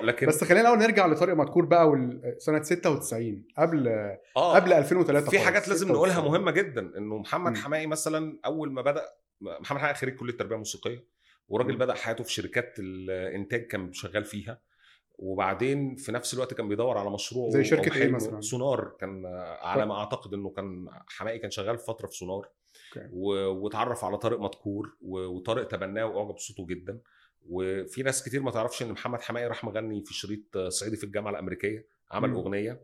[0.00, 3.88] آه لكن بس خلينا الأول نرجع لطارق مدكور بقى وال- سنة 96 قبل
[4.36, 5.92] آه قبل 2003 في حاجات لازم 96.
[5.96, 7.56] نقولها مهمة جدا إنه محمد.
[7.58, 9.02] حماقي مثلا أول ما بدا
[9.40, 11.04] محمد حماقي خريج كلية تربية موسيقية
[11.48, 11.76] وراجل.
[11.76, 14.60] بدأ حياته في شركات الإنتاج كان شغال فيها
[15.18, 18.14] وبعدين في نفس الوقت كان بيدور على مشروع زي إيه حلم.
[18.14, 19.26] مثلاً؟ سونار كان
[19.62, 22.48] على ما أعتقد إنه كان حماقي كان شغال في فترة في سونار.
[23.12, 26.98] و- واتعرف على طارق مدكور وطارق تبناه وأعجب بصوته جدا
[27.48, 31.30] وفي ناس كتير ما تعرفش إن محمد حماقي راح مغني في شريط صعيدي في الجامعة
[31.30, 32.34] الأمريكية عمل مم.
[32.36, 32.80] أغنية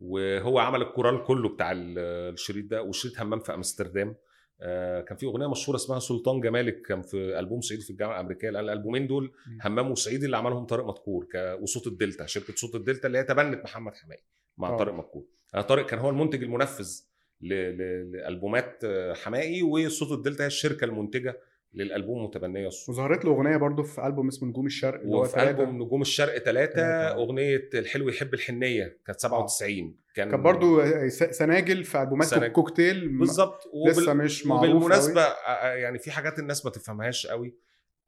[0.00, 1.98] وهو عمل الكورال كله بتاع ال-
[2.32, 4.14] الشريط ده وشريط همام في أمستردام
[4.60, 8.50] آه، كان في أغنية مشهورة اسمها سلطان جمالك كان في ألبوم صعيدي في الجامعة الأمريكية
[8.50, 9.32] لأن الألبومين دول.
[9.64, 11.26] همام وصعيدي اللي عملهم طارق مدكور
[11.60, 14.22] وصوت الدلتا شركة صوت الدلتا اللي هي تبنت محمد حماقي
[14.58, 14.76] مع آه.
[14.76, 15.24] طارق مدكور
[15.54, 17.00] آه، طارق كان هو المنتج المنفذ
[17.40, 21.40] لألبومات آه، حماقي وصوت الدلتا هي الشركة المنتجة
[21.74, 25.50] للألبوم متبنية الصوت وظهرت له أغنية برضو في ألبوم اسمه نجوم الشرق اللي هو تلاتة.
[25.50, 27.14] ألبوم نجوم الشرق ثلاثة تلاتة.
[27.14, 32.52] أغنية الحلو يحب الحنية كانت 97 كان كان برضو س- singles في ألبومات singles.
[32.52, 35.20] cocktail بالظبط لسه مش معروف وبالمناسبة.
[35.22, 37.54] آه، آه، يعني في حاجات الناس ما تفهمهاش قوي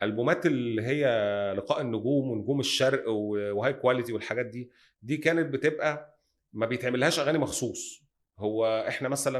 [0.02, 1.04] ألبومات اللي هي
[1.56, 4.70] لقاء النجوم ونجوم الشرق و High Quality والحاجات دي
[5.02, 6.18] دي كانت بتبقى
[6.52, 8.05] ما بيتعملهاش أغاني مخصوص
[8.38, 9.38] هو إحنا مثلا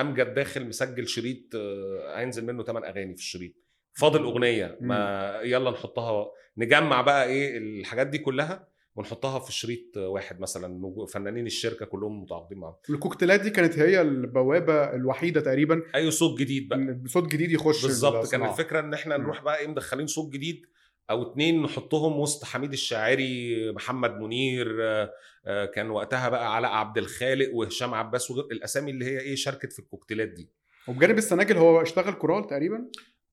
[0.00, 3.52] أمجد داخل مسجل شريط آه، هينزل منه 8 أغاني في الشريط.
[3.92, 6.30] فاضل أغنية ما يلا نحطها.
[6.58, 10.92] نجمع بقى إيه الحاجات دي كلها ونحطها في شريط واحد مثلا.
[11.12, 15.82] فنانين الشركة كلهم متعاقدين معاهم الكوكتيلات دي كانت هي البوابة الوحيدة تقريبا.
[15.94, 16.98] أي صوت جديد بقى.
[17.06, 18.32] صوت جديد يخش بالظبط.
[18.32, 18.44] كان.
[18.44, 19.16] الفكرة إن إحنا.
[19.16, 20.66] نروح بقى إيه مدخلين صوت جديد
[21.10, 25.12] أو اتنين نحطهم وسط حميد الشاعري محمد منير آه،
[25.46, 29.72] آه، كان وقتها بقى علاء عبد الخالق وهشام عباس وغير الأسامي اللي هي إيه شاركت
[29.72, 30.50] في الكوكتيلات دي.
[30.88, 32.88] وبجانب ال singles هو اشتغل كورال تقريبا؟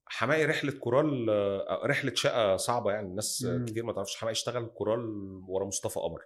[0.06, 3.66] حماقي رحلة كورال آه، رحلة شقة صعبة يعني الناس مم.
[3.66, 4.16] كتير ما تعرفش.
[4.16, 5.00] حماقي اشتغل كورال
[5.48, 6.22] ورا مصطفى قمر.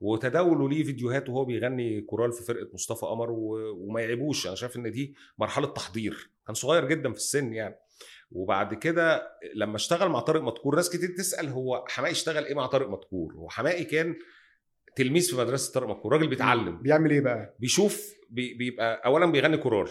[0.00, 3.56] وتداولوا ليه فيديوهات وهو بيغني كورال في فرقة مصطفى قمر و...
[3.76, 4.46] وما يعيبوش.
[4.46, 6.30] أنا شايف إن دي مرحلة تحضير.
[6.46, 7.78] كان صغير جدا في السن يعني.
[8.30, 12.66] وبعد كده لما اشتغل مع طارق مدكور ناس كتير تسأل هو حماقي اشتغل إيه مع
[12.66, 14.16] طارق مدكور؟ هو حماقي كان
[14.96, 16.82] تلميذ في مدرسة طارق مدكور راجل بيتعلم.
[16.82, 19.88] بيعمل إيه بقى؟ بيشوف بي بيبقى اولا بيغني كورال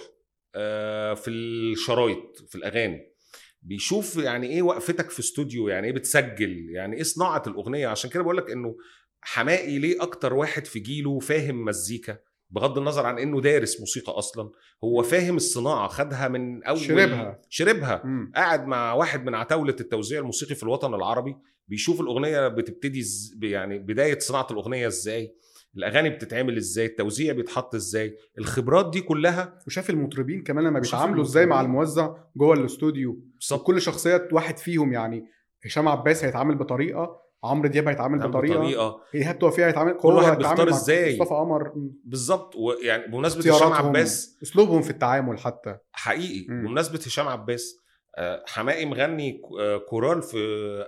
[0.56, 3.16] آه، في الشرايط في الأغاني.
[3.62, 8.24] بيشوف يعني إيه وقفتك في استوديو يعني إيه بتسجل يعني إيه صناعة الأغنية؟ عشان كده
[8.24, 8.78] بقول لك إنه
[9.22, 12.18] حماقي ليه أكتر واحد في جيله فاهم مزيكا؟
[12.50, 14.50] بغض النظر عن إنه دارس موسيقى أصلا
[14.84, 17.42] هو فاهم الصناعة خدها من أول شربها.
[17.50, 18.32] شربها مم.
[18.36, 21.36] قاعد مع واحد من عتاولة التوزيع الموسيقي في الوطن العربي
[21.68, 25.36] بيشوف الأغنية بتبتدي إز- يعني بداية صناعة الأغنية إزاي
[25.78, 31.46] الأغاني بتتعمل إزاي التوزيع بيتحط إزاي الخبرات دي كلها وشاف المطربين كمان لما بيتعاملوا إزاي
[31.46, 31.62] مع.
[31.62, 33.20] الموزع جوه الاستوديو
[33.54, 35.26] وكل شخصية واحد فيهم يعني
[35.66, 40.70] هشام عباس هيتعامل بطريقة عمرو دياب هيتعامل بطريقة بطريقه ايهاب توفيق هيتعامل كل واحد بيختار
[40.70, 41.18] مع إزاي.
[41.20, 41.72] مصطفى قمر.
[42.04, 46.48] بالظبط ويعني بمناسبة هشام عباس أسلوبهم في التعامل حتى حقيقي.
[46.48, 47.82] بمناسبة هشام عباس
[48.18, 50.38] آه، حماقي مغني آه، كورال في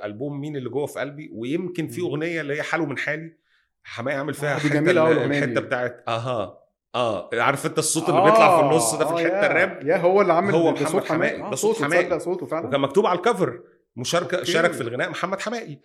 [0.04, 2.02] ألبوم مين اللي جوه في قلبي ويمكن في.
[2.02, 3.38] أغنية اللي هي حاله من حالي
[3.84, 5.62] حماقي عامل فيها آه، حتة جميلة الحتة.
[5.62, 6.60] بتاعت أها
[6.96, 10.22] آه عارف أنت الصوت اللي بيطلع في النص ده في آه، الحتة الراب يا هو
[10.22, 12.20] اللي عامل هو محمد حماقي، آه، ده صوت حماقي.
[12.20, 13.60] فعلا وكان مكتوب على الكفر
[13.96, 14.44] مشاركه.
[14.44, 15.80] شارك في الغناء محمد حماقي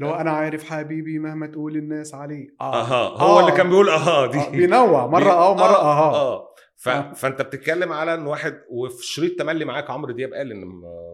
[0.00, 2.48] لو أنا عارف حبيبي مهما تقول الناس عليه.
[2.60, 3.22] أها.
[3.22, 4.38] هو اللي كان بيقول أها دي.
[4.38, 5.06] آه، بينوع.
[5.06, 6.14] مرة آه ومرة أها.
[6.14, 6.48] آه.
[6.76, 6.88] ف...
[6.88, 7.12] آه.
[7.12, 10.64] فأنت بتتكلم على إن واحد وفي شريط تملي معاك عمرو دياب قال إن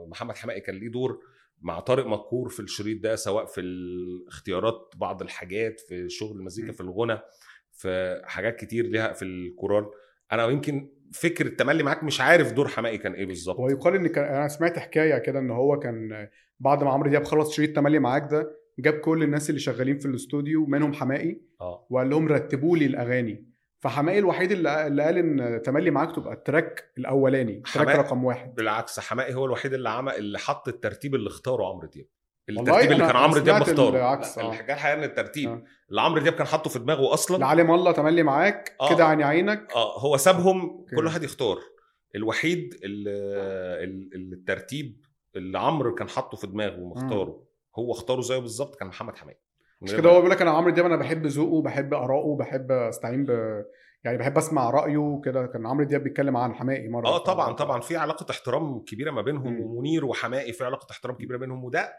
[0.08, 1.18] محمد حماقي كان ليه دور
[1.62, 6.72] مع طارق مدكور في الشريط ده سواء في الاختيارات بعض الحاجات في شغل المزيكا.
[6.72, 7.18] في الغنى
[7.72, 9.86] في حاجات كتير ليها في الكورال.
[10.32, 13.58] أنا يمكن فكر التملي معاك مش عارف دور حماقي كان إيه بالظبط.
[13.60, 16.28] ويقال إن كان أنا سمعت حكاية كده إن هو كان
[16.60, 20.06] بعد ما عمرو دياب خلص شريط تملي معاك ده جاب كل الناس اللي شغالين في
[20.06, 21.86] الاستوديو منهم حماقي آه.
[21.90, 23.54] وقال لهم رتبوا لي الأغاني.
[23.80, 27.98] فحماقي الوحيد اللي اللي قال إن تملي معاك تبقى ال track الأولاني ال track حماقي-
[27.98, 28.54] رقم واحد.
[28.54, 32.06] بالعكس حماقي هو الوحيد اللي عمل اللي حط الترتيب اللي اختاره عمرو دياب.
[32.48, 33.96] الترتيب اللي كان عمرو دياب مختاره.
[33.96, 34.48] العكس، آه.
[34.50, 35.62] الحكاية الحقيقة إن الترتيب آه.
[35.90, 38.94] اللي عمرو دياب كان حاطه في دماغه أصلا العالم الله تملي معاك آه.
[38.94, 39.72] كده عيني عينك.
[39.74, 40.84] آه هو سابهم.
[40.96, 41.58] كل واحد يختار.
[42.14, 43.10] الوحيد اللي
[44.14, 45.04] اللي الترتيب
[45.36, 47.44] اللي عمرو كان حاطه في دماغه ومختاره.
[47.78, 49.34] هو اختاره زيه بالظبط كان محمد من
[49.80, 53.24] مش كده هو بيقول لك أنا عمرو دياب أنا بحب ذوقه بحب اراءه بحب أستعين
[53.24, 53.30] ب
[54.04, 57.80] يعني بحب أسمع رأيه كده كان عمرو دياب بيتكلم عن حماقي مرة آه طبعا طبعا.
[57.80, 59.60] في علاقة احترام كبيرة ما بينهم.
[59.60, 61.64] ومنير وحماقي في علاقة احترام كبيرة بينهم.
[61.64, 61.92] وده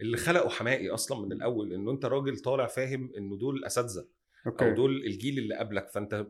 [0.00, 4.08] اللي خلقه حماقي أصلا من الأول إنه أنت راجل طالع فاهم إنه دول أساتذة
[4.46, 5.88] أو دول الجيل اللي قبلك.
[5.88, 6.26] فأنت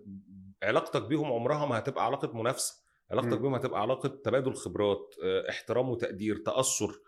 [0.63, 2.82] علاقتك بيهم عمرها ما هتبقى علاقة منافسة.
[3.13, 3.41] علاقتك.
[3.41, 7.01] بيهم هتبقى علاقة تبادل خبرات آه، احترام وتقدير تأثر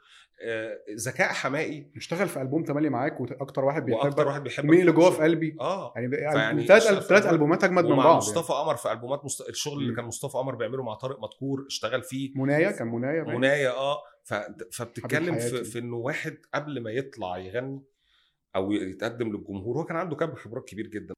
[0.42, 4.80] آه، ذكاء حمائي اشتغل في ألبوم تملي معاك وأكتر واحد وأكتر بيحبك واحد بيحب مين
[4.80, 5.56] اللي جوه في قلبي.
[5.60, 5.92] آه.
[5.96, 9.48] يعني ثلاث في ثلاث ألبومات أجمد من بعض مصطفى قمر في ألبومات مست...
[9.48, 9.94] الشغل اللي.
[9.94, 12.28] كان مصطفى قمر بيعمله مع طارق مدكور اشتغل فيه.
[12.28, 12.42] يعني.
[12.42, 13.22] منايا؟ كان منايا.
[13.22, 13.98] منايا آه.
[14.24, 14.34] ف...
[14.72, 15.64] فبتتكلم في...
[15.64, 17.82] في إنه واحد قبل ما يطلع يغني
[18.56, 21.12] أو يتقدم للجمهور هو كان عنده كم خبرات كبير جدا.